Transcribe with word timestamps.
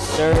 sir. 0.00 0.34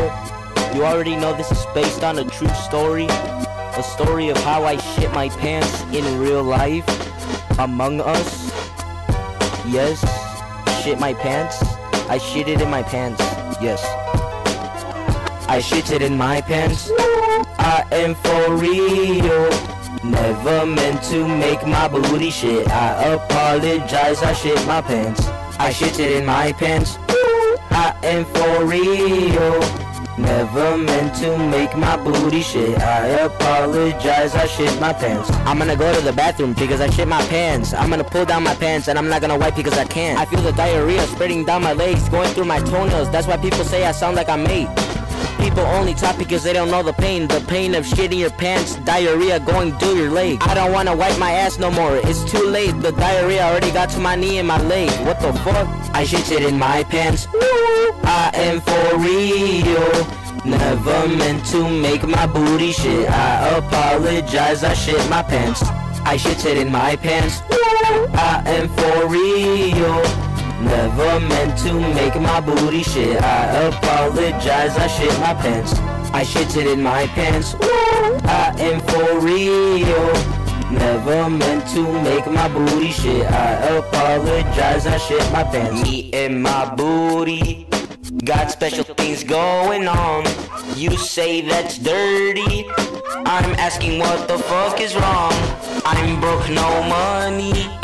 You 0.74 0.84
already 0.84 1.16
know 1.16 1.36
this 1.36 1.50
is 1.50 1.66
based 1.74 2.02
on 2.02 2.18
a 2.18 2.24
true 2.24 2.48
story. 2.48 3.06
A 3.08 3.82
story 3.82 4.28
of 4.28 4.36
how 4.38 4.64
I 4.64 4.76
shit 4.76 5.12
my 5.12 5.28
pants 5.28 5.82
in 5.92 6.04
real 6.18 6.42
life. 6.42 6.86
Among 7.58 8.00
us. 8.00 8.50
Yes, 9.66 10.00
shit 10.82 10.98
my 10.98 11.14
pants. 11.14 11.62
I 12.08 12.18
shit 12.18 12.48
it 12.48 12.60
in 12.60 12.70
my 12.70 12.82
pants. 12.82 13.20
Yes. 13.60 13.82
I 15.48 15.60
shit 15.60 15.90
it 15.90 16.02
in 16.02 16.16
my 16.16 16.40
pants. 16.40 16.90
I 17.58 17.84
am 17.92 18.14
for 18.14 18.56
real. 18.56 19.50
Never 20.02 20.66
meant 20.66 21.02
to 21.04 21.28
make 21.28 21.66
my 21.66 21.88
booty 21.88 22.30
shit. 22.30 22.68
I 22.68 23.14
apologize, 23.14 24.22
I 24.22 24.32
shit 24.32 24.66
my 24.66 24.80
pants. 24.80 25.26
I 25.58 25.70
shit 25.70 26.00
it 26.00 26.12
in 26.12 26.26
my 26.26 26.52
pants. 26.52 26.98
I 27.82 27.96
am 28.04 28.24
for 28.26 28.64
real. 28.64 29.60
Never 30.16 30.76
meant 30.76 31.16
to 31.16 31.36
make 31.36 31.76
my 31.76 31.96
booty 31.96 32.40
shit. 32.40 32.78
I 32.78 33.08
apologize, 33.26 34.36
I 34.36 34.46
shit 34.46 34.80
my 34.80 34.92
pants. 34.92 35.28
I'm 35.46 35.58
gonna 35.58 35.74
go 35.74 35.92
to 35.92 36.00
the 36.00 36.12
bathroom 36.12 36.52
because 36.52 36.80
I 36.80 36.88
shit 36.90 37.08
my 37.08 37.20
pants. 37.26 37.74
I'm 37.74 37.90
gonna 37.90 38.04
pull 38.04 38.24
down 38.24 38.44
my 38.44 38.54
pants 38.54 38.86
and 38.86 38.96
I'm 38.96 39.08
not 39.08 39.20
gonna 39.20 39.36
wipe 39.36 39.56
because 39.56 39.76
I 39.76 39.84
can't. 39.84 40.16
I 40.16 40.26
feel 40.26 40.42
the 40.42 40.52
diarrhea 40.52 41.02
spreading 41.08 41.44
down 41.44 41.64
my 41.64 41.72
legs, 41.72 42.08
going 42.08 42.32
through 42.34 42.44
my 42.44 42.60
toenails. 42.60 43.10
That's 43.10 43.26
why 43.26 43.36
people 43.36 43.64
say 43.64 43.84
I 43.84 43.90
sound 43.90 44.14
like 44.14 44.28
I'm 44.28 44.46
eight. 44.46 44.68
People 45.38 45.64
only 45.64 45.94
talk 45.94 46.16
because 46.18 46.42
they 46.42 46.52
don't 46.52 46.70
know 46.70 46.82
the 46.82 46.92
pain. 46.92 47.28
The 47.28 47.40
pain 47.48 47.74
of 47.74 47.84
shitting 47.84 48.18
your 48.18 48.30
pants, 48.30 48.76
diarrhea 48.76 49.40
going 49.40 49.76
through 49.78 49.96
your 49.96 50.10
leg. 50.10 50.38
I 50.42 50.54
don't 50.54 50.72
wanna 50.72 50.94
wipe 50.96 51.18
my 51.18 51.32
ass 51.32 51.58
no 51.58 51.70
more. 51.70 51.96
It's 51.96 52.24
too 52.30 52.46
late. 52.46 52.80
The 52.80 52.92
diarrhea 52.92 53.42
already 53.42 53.70
got 53.70 53.90
to 53.90 54.00
my 54.00 54.16
knee 54.16 54.38
and 54.38 54.48
my 54.48 54.60
leg. 54.62 54.90
What 55.06 55.20
the 55.20 55.32
fuck? 55.44 55.68
I 55.94 56.04
shit 56.04 56.30
it 56.30 56.42
in 56.42 56.58
my 56.58 56.84
pants. 56.84 57.28
I 58.04 58.30
am 58.34 58.60
for 58.60 58.98
real. 58.98 60.06
Never 60.44 61.08
meant 61.08 61.44
to 61.46 61.68
make 61.68 62.02
my 62.06 62.26
booty 62.26 62.72
shit. 62.72 63.08
I 63.08 63.58
apologize. 63.58 64.64
I 64.64 64.74
shit 64.74 65.08
my 65.08 65.22
pants. 65.22 65.62
I 66.04 66.16
shit 66.16 66.44
it 66.46 66.56
in 66.58 66.72
my 66.72 66.96
pants. 66.96 67.42
I 67.50 68.42
am 68.46 68.68
for 68.68 69.06
real. 69.08 69.21
Never 70.62 71.20
meant 71.20 71.58
to 71.58 71.72
make 71.72 72.14
my 72.20 72.40
booty 72.40 72.82
shit. 72.82 73.20
I 73.22 73.68
apologize, 73.68 74.76
I 74.76 74.86
shit 74.86 75.18
my 75.20 75.34
pants. 75.34 75.74
I 76.12 76.22
shit 76.22 76.56
it 76.56 76.66
in 76.66 76.82
my 76.82 77.06
pants. 77.08 77.54
I 78.24 78.54
am 78.58 78.80
for 78.80 79.18
real. 79.20 80.12
Never 80.70 81.28
meant 81.28 81.66
to 81.68 81.82
make 82.02 82.26
my 82.26 82.48
booty 82.48 82.92
shit. 82.92 83.26
I 83.30 83.76
apologize, 83.76 84.86
I 84.86 84.98
shit 84.98 85.32
my 85.32 85.42
pants. 85.42 85.82
Me 85.82 86.10
and 86.12 86.42
my 86.42 86.74
booty 86.74 87.66
got 88.24 88.50
special 88.50 88.84
things 88.84 89.24
going 89.24 89.88
on. 89.88 90.24
You 90.76 90.96
say 90.96 91.40
that's 91.40 91.78
dirty. 91.78 92.66
I'm 93.26 93.54
asking 93.58 93.98
what 93.98 94.28
the 94.28 94.38
fuck 94.38 94.80
is 94.80 94.94
wrong. 94.94 95.32
I'm 95.84 96.20
broke, 96.20 96.48
no 96.50 96.82
money. 96.88 97.81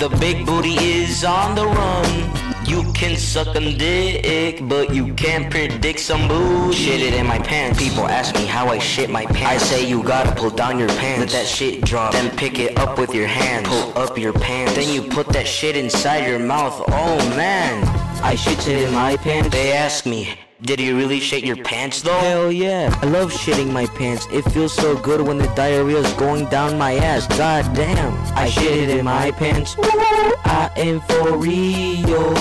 The 0.00 0.08
big 0.16 0.46
booty 0.46 0.76
is 0.78 1.24
on 1.24 1.54
the 1.54 1.66
run. 1.66 2.66
You 2.66 2.90
can 2.94 3.18
suck 3.18 3.54
a 3.54 3.60
dick, 3.60 4.66
but 4.66 4.94
you 4.94 5.12
can't 5.12 5.50
predict 5.50 6.00
some 6.00 6.26
booty. 6.26 6.74
Shit 6.74 7.02
it 7.02 7.12
in 7.12 7.26
my 7.26 7.38
pants. 7.38 7.78
People 7.78 8.06
ask 8.06 8.34
me 8.34 8.46
how 8.46 8.68
I 8.68 8.78
shit 8.78 9.10
my 9.10 9.26
pants. 9.26 9.42
I 9.42 9.58
say 9.58 9.86
you 9.86 10.02
gotta 10.02 10.34
pull 10.34 10.48
down 10.48 10.78
your 10.78 10.88
pants. 10.88 11.34
Let 11.34 11.42
that 11.42 11.46
shit 11.46 11.84
drop. 11.84 12.12
Then 12.12 12.34
pick 12.34 12.58
it 12.58 12.78
up 12.78 12.98
with 12.98 13.14
your 13.14 13.26
hands. 13.26 13.68
Pull 13.68 13.98
up 13.98 14.16
your 14.16 14.32
pants. 14.32 14.74
Then 14.74 14.88
you 14.88 15.02
put 15.02 15.28
that 15.34 15.46
shit 15.46 15.76
inside 15.76 16.26
your 16.26 16.38
mouth. 16.38 16.82
Oh 16.88 17.18
man. 17.36 17.84
I 18.24 18.36
shit 18.36 18.66
it 18.68 18.88
in 18.88 18.94
my 18.94 19.18
pants. 19.18 19.50
They 19.50 19.72
ask 19.72 20.06
me, 20.06 20.34
did 20.62 20.80
you 20.80 20.96
really 20.96 21.20
shit 21.20 21.44
your 21.44 21.56
pants 21.56 22.02
though? 22.02 22.18
Hell 22.18 22.52
yeah. 22.52 22.96
I 23.02 23.06
love 23.06 23.32
shitting 23.32 23.72
my 23.72 23.86
pants. 23.86 24.26
It 24.30 24.42
feels 24.52 24.72
so 24.72 24.96
good 24.96 25.20
when 25.20 25.38
the 25.38 25.46
diarrhea 25.54 25.98
is 25.98 26.12
going 26.14 26.46
down 26.48 26.76
my 26.76 26.94
ass. 26.94 27.26
God 27.38 27.64
damn. 27.74 28.12
I 28.36 28.48
shit 28.48 28.88
it 28.88 28.90
in 28.90 29.04
my 29.04 29.30
pants. 29.30 29.76
I 29.78 30.70
am 30.76 31.00
for 31.02 31.36
real. 31.36 32.34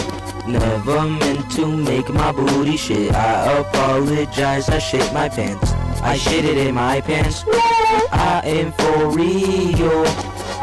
Never 0.48 1.08
meant 1.08 1.52
to 1.52 1.68
make 1.68 2.10
my 2.10 2.32
booty 2.32 2.76
shit. 2.76 3.14
I 3.14 3.60
apologize. 3.60 4.70
I 4.70 4.80
shit 4.80 5.14
my 5.14 5.30
pants. 5.30 5.72
I 6.02 6.18
shit 6.18 6.44
it 6.46 6.58
in 6.58 6.76
my 6.76 7.02
pants. 7.02 7.46
I 8.12 8.42
am 8.46 8.72
for 8.74 9.10
real. 9.10 10.04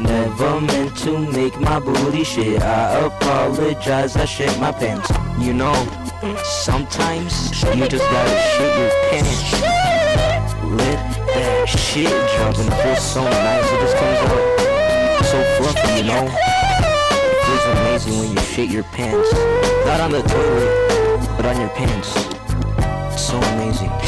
Never 0.03 0.61
meant 0.61 0.97
to 0.99 1.19
make 1.19 1.59
my 1.61 1.81
booty 1.81 2.25
shit. 2.25 2.61
I 2.61 3.06
apologize. 3.06 4.16
I 4.16 4.25
shit 4.27 4.59
my 4.61 4.72
pants. 4.72 5.11
You 5.39 5.55
know. 5.55 6.06
Sometimes 6.45 7.51
you 7.75 7.87
just 7.89 8.05
gotta 8.11 8.37
shit 8.53 8.73
your 8.79 8.91
pants. 9.11 9.53
Let 10.65 10.99
that 11.35 11.69
shit 11.69 12.09
drop 12.09 12.57
and 12.59 12.69
it 12.69 12.83
feels 12.83 13.03
so 13.03 13.23
nice. 13.23 13.65
It 13.71 13.81
just 13.81 13.97
comes 13.97 14.19
out 14.19 15.25
so 15.25 15.39
fluffy, 15.59 16.01
you 16.01 16.05
know? 16.05 16.25
It 16.25 17.39
feels 17.47 17.65
amazing 17.79 18.19
when 18.19 18.31
you 18.33 18.41
shit 18.41 18.71
your 18.71 18.85
pants. 18.85 19.33
Not 19.85 20.01
on 20.01 20.11
the 20.11 20.23
toilet, 20.23 21.37
but 21.37 21.47
on 21.47 21.61
your 21.61 21.71
pants. 21.71 22.15
It's 23.13 23.27
so 23.27 23.37
amazing. 23.39 24.06